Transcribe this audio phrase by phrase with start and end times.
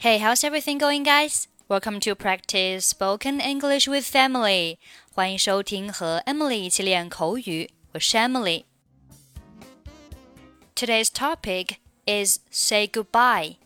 [0.00, 1.48] Hey, how's everything going, guys?
[1.68, 4.78] Welcome to practice spoken English with Emily.
[5.12, 7.68] 欢迎收听和 Emily 一起练口语。
[7.90, 8.62] 我是 Emily。
[10.76, 13.56] Today's topic is say goodbye.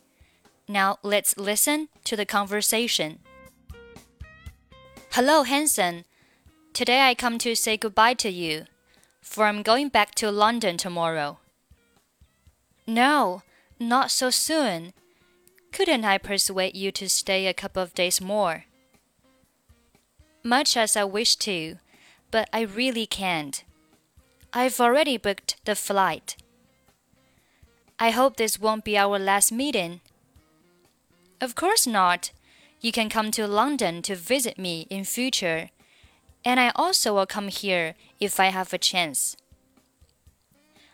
[0.66, 3.18] Now let's listen to the conversation.
[5.10, 6.04] Hello, Hanson.
[6.72, 8.64] Today I come to say goodbye to you,
[9.20, 11.40] for I'm going back to London tomorrow.
[12.86, 13.42] No,
[13.78, 14.94] not so soon.
[15.72, 18.66] Couldn't I persuade you to stay a couple of days more?
[20.44, 21.78] Much as I wish to,
[22.30, 23.64] but I really can't.
[24.52, 26.36] I've already booked the flight.
[27.98, 30.00] I hope this won't be our last meeting.
[31.40, 32.32] Of course not.
[32.80, 35.70] You can come to London to visit me in future,
[36.44, 39.36] and I also will come here if I have a chance.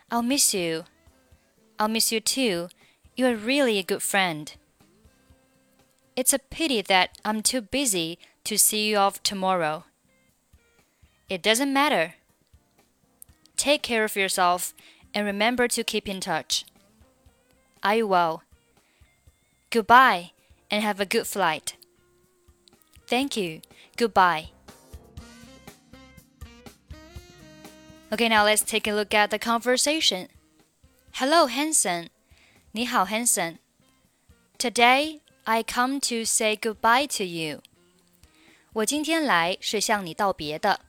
[0.09, 0.85] I'll miss you.
[1.77, 2.69] I'll miss you too.
[3.17, 4.53] You're really a good friend.
[6.19, 9.85] It's a pity that I'm too busy to see you off tomorrow.
[11.29, 12.15] It doesn't matter.
[13.55, 14.73] Take care of yourself
[15.13, 16.65] and remember to keep in touch.
[17.81, 18.43] I will.
[19.69, 20.31] Goodbye
[20.69, 21.77] and have a good flight.
[23.07, 23.61] Thank you.
[23.95, 24.49] Goodbye.
[28.11, 30.27] Okay, now let's take a look at the conversation.
[31.13, 32.09] Hello, Hanson.
[32.73, 33.59] 你好，Hanson.
[34.57, 37.62] Today I come to say goodbye to you.
[38.72, 40.80] 我今天来是向你道别的。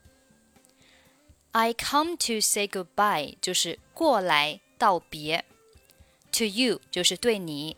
[1.51, 5.45] I come to say goodbye 就是过来道别，
[6.31, 7.77] to you 就是对你。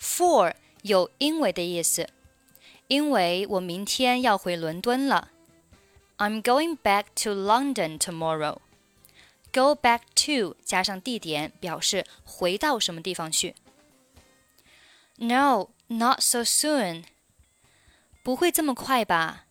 [0.00, 2.08] For 有因为的意思，
[2.88, 5.30] 因为我明天要回伦敦了。
[6.18, 8.58] I'm going back to London tomorrow.
[9.52, 13.54] Go back to 加上地点，表示回到什么地方去。
[15.22, 17.04] no, not so soon.
[18.22, 19.46] 不会这么快吧？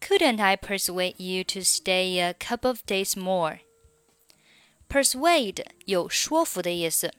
[0.00, 3.60] Couldn't I persuade you to stay a couple of days more?
[4.88, 7.14] Persuade 有说服的意思，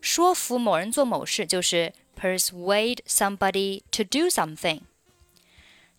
[0.00, 4.82] 说服某人做某事就是 persuade somebody to do something。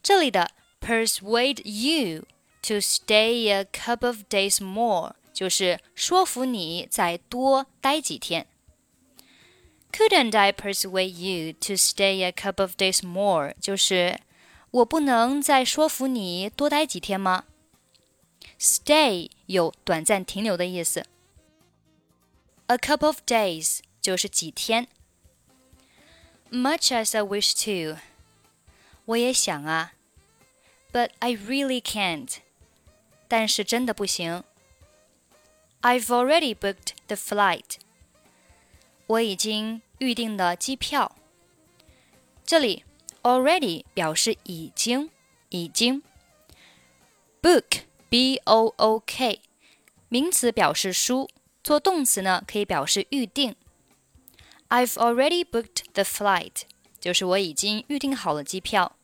[0.01, 2.25] 这里的 persuade you
[2.61, 8.47] to stay a couple of days more 就是说服你再多待几天。
[9.91, 13.53] Couldn't I persuade you to stay a couple of days more？
[13.59, 14.19] 就是
[14.71, 17.43] 我不能再说服你多待几天吗？
[18.59, 21.05] Stay 有短暂停留的意思。
[22.67, 24.87] A couple of days 就是几天。
[26.49, 27.99] Much as I wish to，
[29.05, 29.93] 我也想啊，
[30.93, 32.37] but I really can't，
[33.27, 34.43] 但是真的不行。
[35.81, 37.75] I've already booked the flight，
[39.06, 41.16] 我已经预定的机票。
[42.44, 42.84] 这里
[43.22, 45.10] already 表示已经，
[45.48, 46.02] 已经。
[47.42, 49.40] book b o o k
[50.08, 51.28] 名词表示书，
[51.62, 53.54] 做动词呢可以表示预定。
[54.68, 56.62] I've already booked the flight，
[56.98, 58.96] 就是我已经预定好了机票。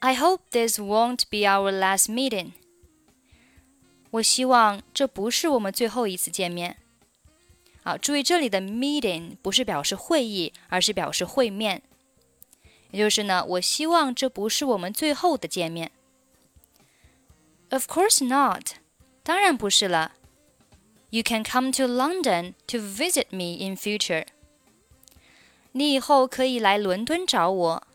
[0.00, 2.52] I hope this won't be our last meeting。
[4.10, 6.76] 我希望这不是我们最后一次见面。
[7.83, 11.81] 啊，注意这里的 meeting 不是表示会议，而是表示会面。
[12.91, 15.91] 也就是呢，我希望这不是我们最后的见面。
[17.69, 18.73] Of course not，
[19.23, 20.13] 当然不是了。
[21.11, 24.25] You can come to London to visit me in future。
[25.71, 27.87] 你以后可以来伦敦找我。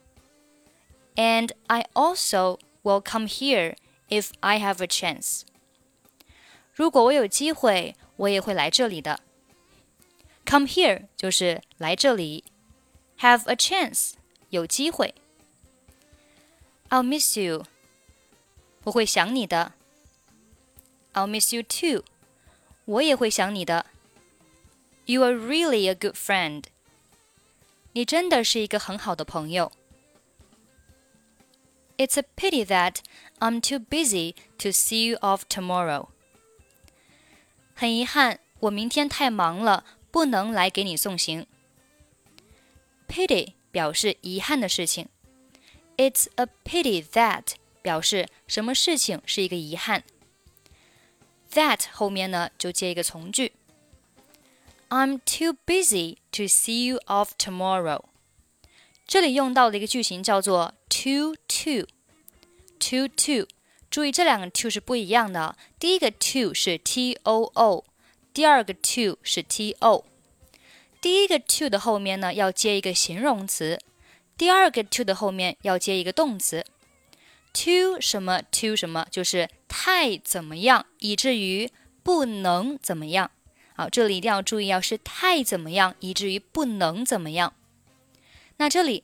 [1.17, 3.77] And I also will come here
[4.09, 5.43] if I have a chance。
[6.73, 9.21] 如果我有机会，我也会来这里的。
[10.49, 12.45] Come here 就是来这里，
[13.19, 14.13] have a chance
[14.51, 15.15] 有机会。
[16.91, 17.65] I'll miss you，
[18.85, 19.73] 我会想你的。
[21.15, 22.05] I'll miss you too，
[22.85, 23.87] 我也会想你的。
[25.07, 26.65] You are really a good friend，
[27.93, 29.73] 你真的是一个很好的朋友。
[31.97, 32.97] It's a pity that
[33.39, 36.09] I'm too busy to see you off tomorrow。
[37.75, 39.85] 很遗憾，我明天太忙了。
[40.11, 41.47] 不能来给你送行。
[43.09, 45.09] Pity 表示遗憾的事情，
[45.97, 50.05] It's a pity that 表示什么事情是一个遗憾。
[51.53, 53.53] That 后面呢就接一个从句。
[54.89, 58.05] I'm too busy to see you off tomorrow。
[59.07, 63.49] 这里用到的一个句型叫做 too to。too to，
[63.89, 65.57] 注意这两个 to 是不一样的。
[65.79, 67.85] 第一个 to 是 t o o。
[68.40, 70.06] 第二个 to 是 t o，
[71.02, 73.78] 第一个 to 的后面呢要接一个形容词，
[74.38, 76.66] 第二个 to 的后面要接一个动词。
[77.52, 81.70] to 什么 to 什么，就是太怎么样，以至于
[82.02, 83.30] 不能怎么样。
[83.76, 87.54] 好，这里一定要注意，要是太怎么样，以至于不能怎么样。
[88.56, 89.04] 那这里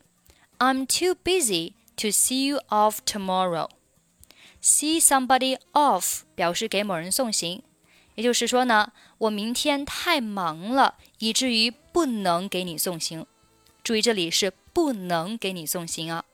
[0.59, 3.67] ，I'm too busy to see you off tomorrow。
[4.63, 7.61] See somebody off 表示给某人送行，
[8.14, 13.26] 也就是说呢，我明天太忙了，以至于不能给你送行。
[13.82, 16.24] 注意这里是不能给你送行啊。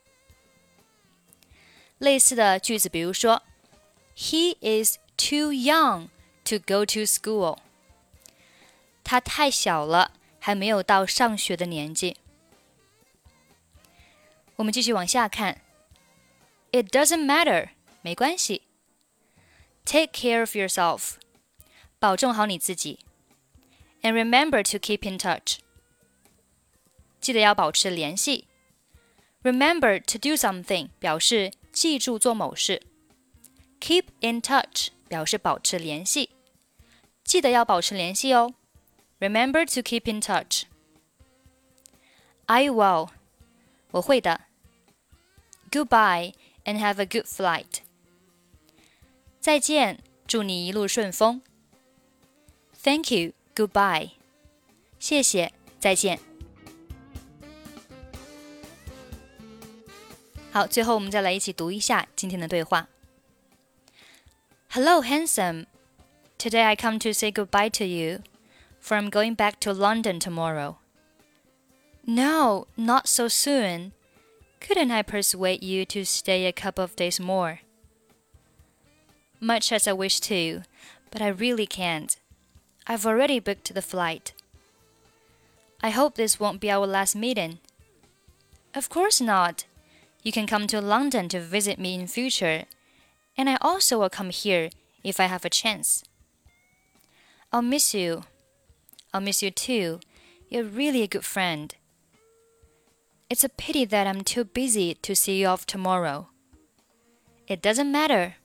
[1.98, 3.42] 类似的句子，比如说，
[4.16, 6.08] He is too young
[6.44, 7.58] to go to school。
[9.04, 12.16] 他太小了，还没有到上学的年纪。
[14.56, 15.60] 我们继续往下看，
[16.72, 17.68] It doesn't matter。
[18.02, 18.62] 没关系。
[19.84, 21.14] Take care of yourself，
[22.00, 23.00] 保重好你自己。
[24.02, 25.58] And remember to keep in touch，
[27.20, 28.46] 记得要保持联系。
[29.42, 32.82] Remember to do something 表示记住做某事。
[33.80, 36.30] Keep in touch 表示保持联系，
[37.24, 38.54] 记得要保持联系哦。
[39.20, 40.64] Remember to keep in touch.
[42.46, 43.10] I will，
[43.92, 44.42] 我会的。
[45.70, 46.34] Goodbye
[46.64, 47.80] and have a good flight.
[49.40, 51.42] 再见，祝你一路顺风。
[52.83, 53.33] Thank you.
[53.55, 54.11] Goodbye.
[54.99, 56.19] 谢谢，再见。
[60.51, 62.87] 好，最后我们再来一起读一下今天的对话。
[64.71, 65.67] Hello, Hanson.
[66.37, 68.21] Today I come to say goodbye to you,
[68.81, 70.77] for I'm going back to London tomorrow.
[72.03, 73.91] No, not so soon.
[74.59, 77.59] Couldn't I persuade you to stay a couple of days more?
[79.39, 80.63] Much as I wish to,
[81.11, 82.17] but I really can't.
[82.91, 84.33] I've already booked the flight.
[85.81, 87.59] I hope this won't be our last meeting.
[88.75, 89.63] Of course not.
[90.23, 92.65] You can come to London to visit me in future,
[93.37, 94.71] and I also will come here
[95.05, 96.03] if I have a chance.
[97.53, 98.23] I'll miss you.
[99.13, 100.01] I'll miss you too.
[100.49, 101.73] You're really a good friend.
[103.29, 106.27] It's a pity that I'm too busy to see you off tomorrow.
[107.47, 108.35] It doesn't matter.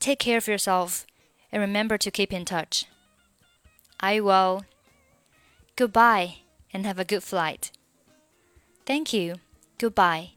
[0.00, 1.06] Take care of yourself
[1.52, 2.86] and remember to keep in touch.
[4.00, 4.64] I will.
[5.76, 6.36] Goodbye
[6.72, 7.70] and have a good flight.
[8.86, 9.36] Thank you.
[9.78, 10.32] Goodbye.